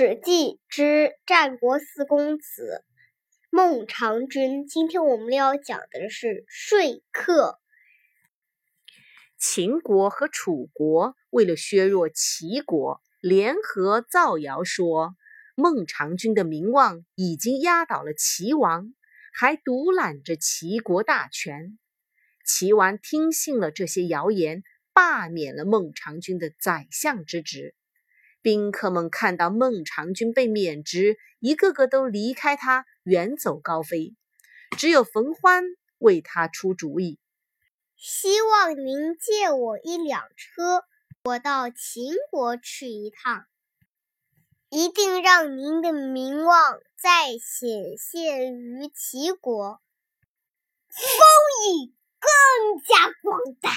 [0.00, 2.84] 史记之战国四公子
[3.50, 4.64] 孟尝君。
[4.68, 6.78] 今天我们要讲的是说
[7.10, 7.58] 客。
[9.36, 15.16] 秦国和楚国为了削弱齐国，联合造谣说
[15.56, 18.94] 孟尝君的名望已经压倒了齐王，
[19.32, 21.76] 还独揽着齐国大权。
[22.44, 24.62] 齐王听信了这些谣言，
[24.92, 27.74] 罢免了孟尝君的宰相之职。
[28.40, 34.14] 宾客们看到孟尝君被免职，一个个都离开他，远走高飞。
[34.76, 35.64] 只有冯欢
[35.98, 37.18] 为他出主意
[37.96, 40.84] ：“希望您借我一辆车，
[41.24, 43.46] 我到秦国去一趟，
[44.68, 49.80] 一定让您的名望再显现于齐国，
[50.88, 51.02] 风
[51.74, 53.70] 雨更加广大。”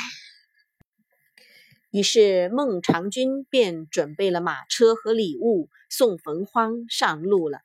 [1.91, 7.59] 于是孟尝君便准备了马车和礼物，送冯欢上路了。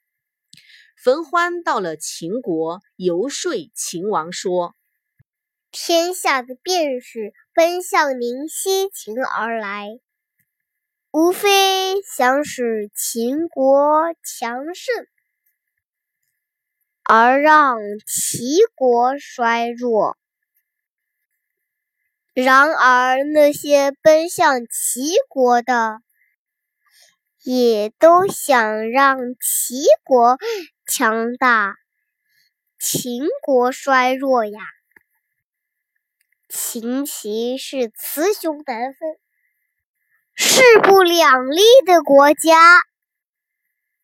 [0.97, 4.75] 冯欢到了秦国，游说秦王说
[5.71, 10.01] ：“天下的便士奔向您西秦而来，
[11.13, 15.07] 无非想使秦国强盛，
[17.05, 20.19] 而让齐国衰弱。”
[22.37, 26.03] 然而，那些奔向齐国的，
[27.43, 30.37] 也都想让齐国
[30.87, 31.77] 强大，
[32.79, 34.61] 秦国衰弱呀。
[36.47, 39.17] 秦齐是雌雄难分、
[40.35, 42.83] 势不两立的国家，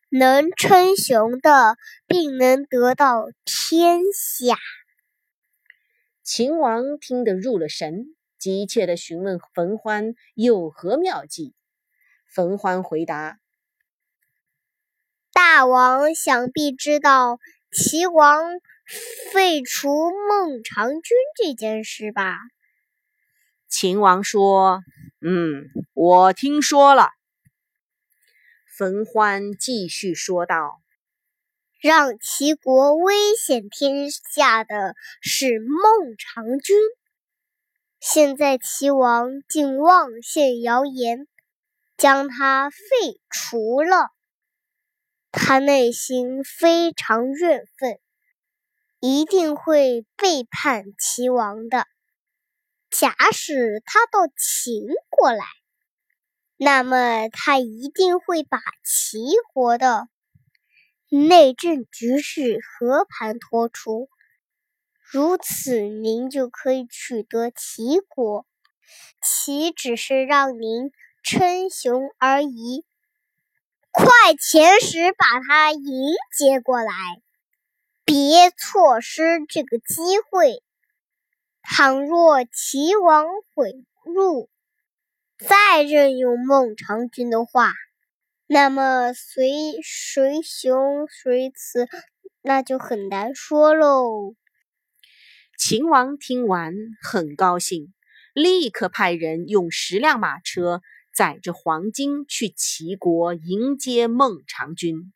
[0.08, 4.56] 能称雄的，并能得到天下。
[6.22, 8.16] 秦王听得入了神。
[8.42, 11.54] 急切地询问冯欢有何妙计。
[12.26, 13.38] 冯欢回答
[15.32, 17.38] ：“大王想必知道
[17.70, 18.42] 齐王
[19.32, 22.36] 废除孟尝君这件事吧？”
[23.70, 24.82] 秦王说
[25.24, 27.10] ：“嗯，我听说了。”
[28.76, 30.82] 冯欢继续说道
[31.80, 36.76] ：“让齐国危险天下的是孟尝君。”
[38.04, 41.28] 现在齐王竟妄信谣言，
[41.96, 42.76] 将他废
[43.30, 44.10] 除了。
[45.30, 48.00] 他内心非常怨愤，
[48.98, 51.86] 一定会背叛齐王的。
[52.90, 55.44] 假使他到秦国来，
[56.56, 59.20] 那么他一定会把齐
[59.54, 60.08] 国的
[61.08, 64.08] 内政局势和盘托出。
[65.12, 68.46] 如此，您就可以取得齐国。
[69.20, 70.90] 齐只是让您
[71.22, 72.86] 称雄而已。
[73.90, 75.82] 快遣使把他迎
[76.34, 76.94] 接过来，
[78.06, 80.62] 别错失这个机会。
[81.60, 84.48] 倘若齐王悔入，
[85.36, 87.74] 再任用孟尝君的话，
[88.46, 91.86] 那么谁谁雄谁雌，
[92.40, 94.34] 那就很难说喽。
[95.64, 97.94] 秦王听完很高兴，
[98.34, 100.82] 立刻派人用十辆马车
[101.14, 105.12] 载着黄金去齐国迎接孟尝君。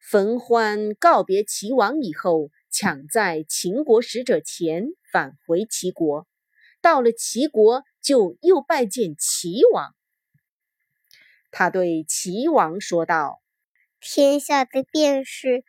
[0.00, 6.26] 冯欢告别齐王以后，抢在秦国使者前返回齐国。
[6.82, 9.94] 到了齐国，就又拜见齐王。
[11.52, 13.40] 他对齐王说道
[14.02, 15.62] ：“天下的便士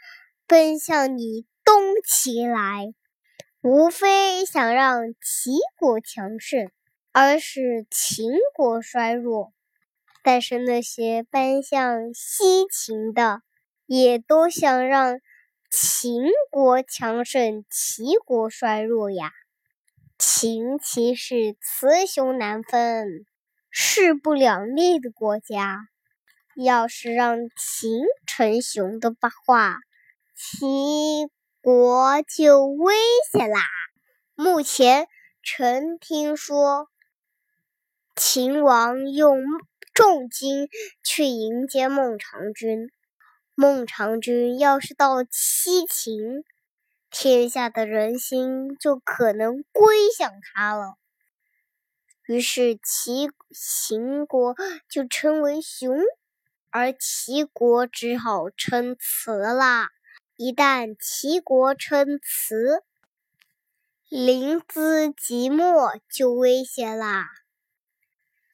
[0.47, 2.95] 奔向你东齐来。”
[3.61, 6.71] 无非想让齐国强盛，
[7.11, 9.51] 而使秦国衰弱。
[10.23, 13.41] 但是那些奔向西秦的，
[13.85, 15.19] 也都想让
[15.69, 19.33] 秦国强盛，齐国衰弱呀。
[20.17, 23.25] 秦齐是雌雄难分、
[23.69, 25.89] 势不两立的国家。
[26.55, 29.13] 要是让秦成雄的
[29.45, 29.75] 话，
[30.33, 31.29] 齐。
[31.61, 32.95] 国就危
[33.33, 33.59] 险啦！
[34.33, 35.09] 目前
[35.43, 36.87] 臣听说，
[38.15, 39.43] 秦王用
[39.93, 40.69] 重金
[41.03, 42.89] 去迎接孟尝君。
[43.55, 46.45] 孟尝君要是到西秦，
[47.11, 50.95] 天下的人心就可能归向他了。
[52.25, 54.55] 于是齐秦国
[54.87, 55.97] 就称为雄，
[56.69, 59.89] 而齐国只好称雌啦。
[60.41, 62.81] 一旦齐国称辞，
[64.07, 67.25] 临淄即墨就危险啦！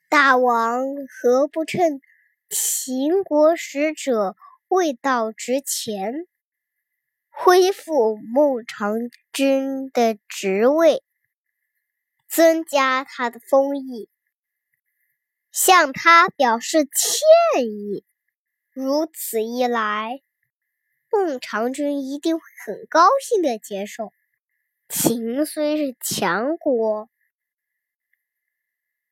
[0.09, 2.01] 大王何不趁
[2.49, 4.35] 秦国使者
[4.67, 6.25] 未到之前，
[7.29, 8.95] 恢复孟尝
[9.31, 11.03] 君的职位，
[12.27, 14.09] 增加他的封邑，
[15.51, 18.03] 向他表示歉意。
[18.71, 20.23] 如此一来，
[21.15, 24.11] 孟尝君一定会很高兴的接受。
[24.89, 27.09] 秦虽是强国，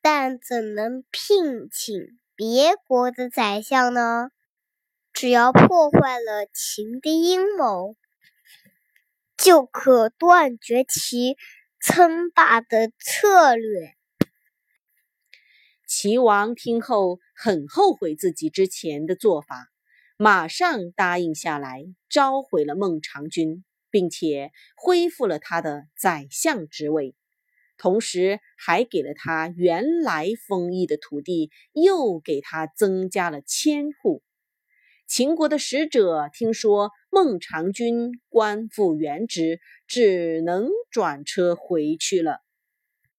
[0.01, 4.29] 但怎能聘请别国的宰相呢？
[5.13, 7.95] 只要破坏了秦的阴谋，
[9.37, 11.37] 就可断绝其
[11.79, 13.95] 称霸的策略。
[15.87, 19.71] 齐王听后很后悔自己之前的做法，
[20.23, 27.13] 马上答应下来，召回了孟尝君，并且恢复了他的宰相职位，
[27.77, 34.23] 同时还给了他原来封邑的土地，又给他增加了千户。
[35.07, 42.39] 秦国的使者听说孟尝君官复原职，只能转车回去了。